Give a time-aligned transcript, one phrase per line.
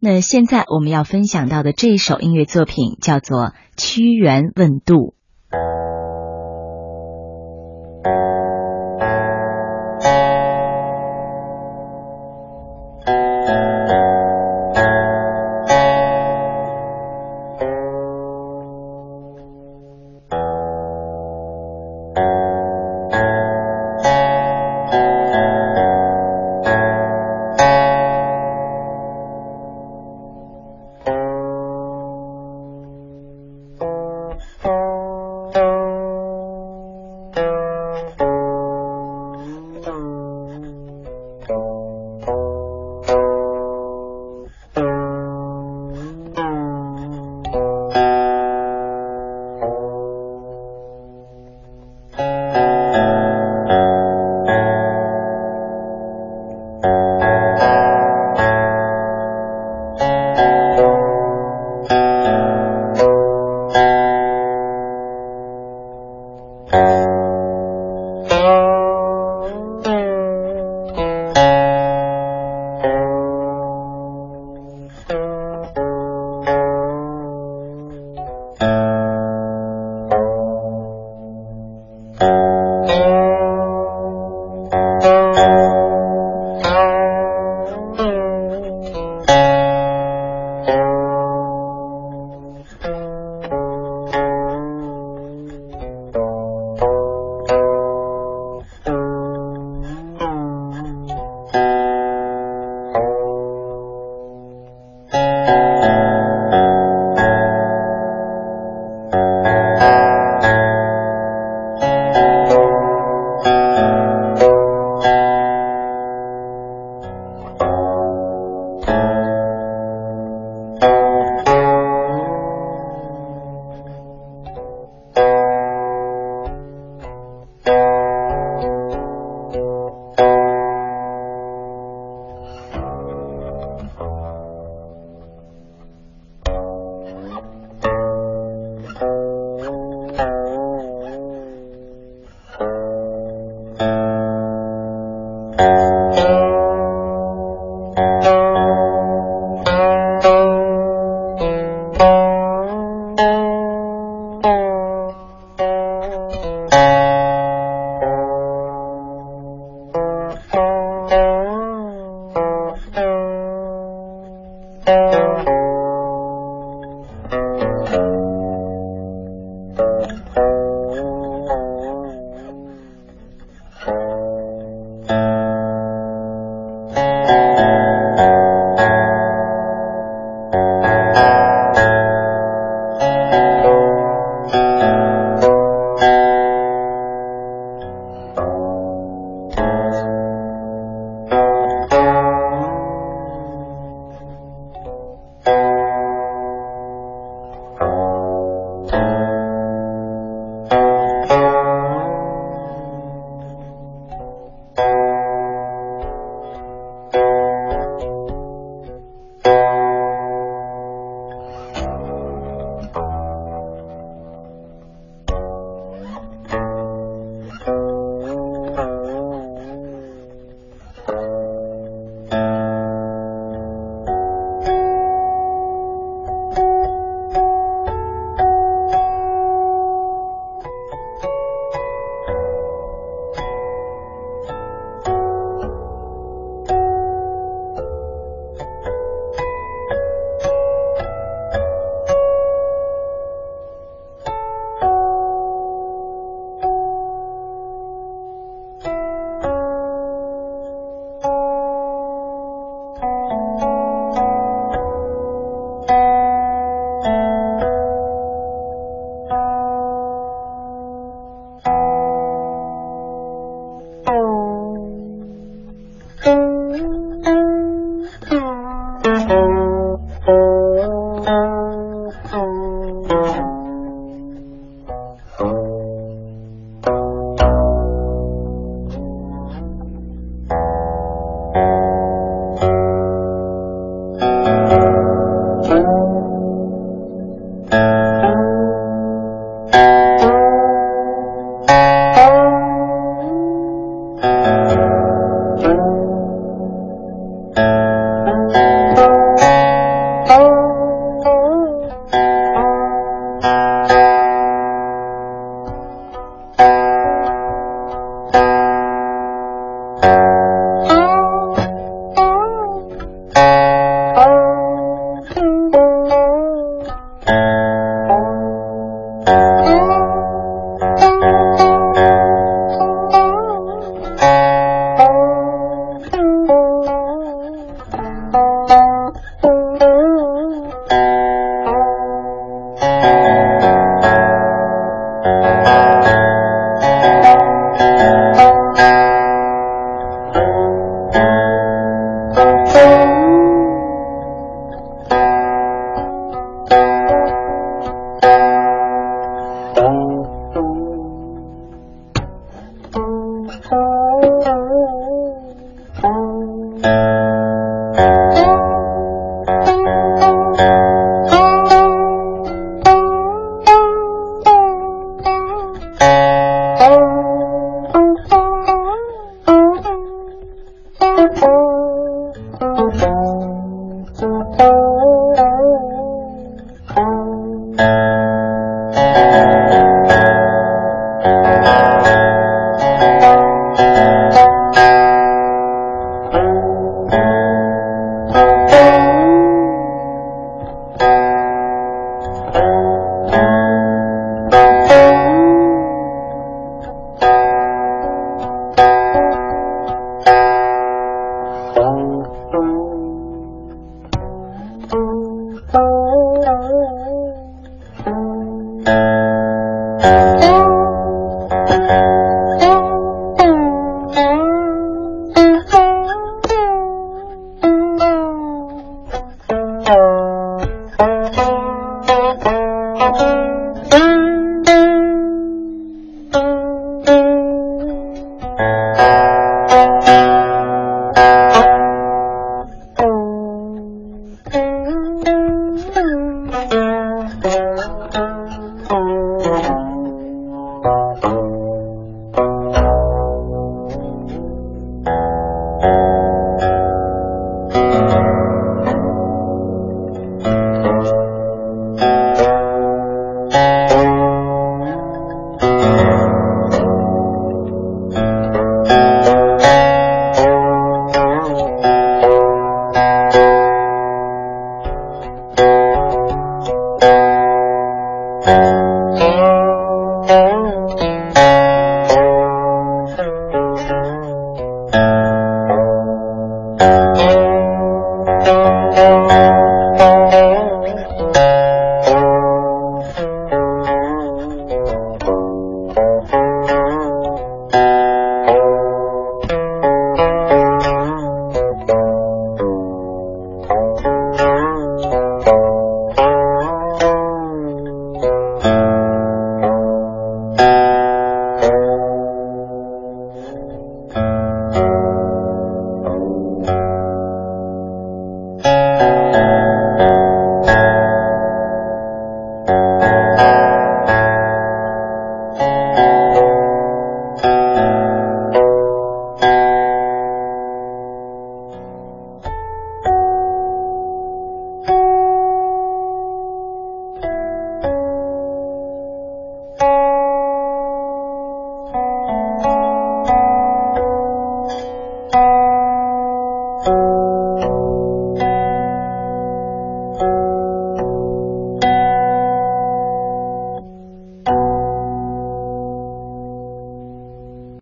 [0.00, 3.46] 那现在我们要分享到的这首音乐作品叫做
[3.76, 4.94] 《屈原问渡》。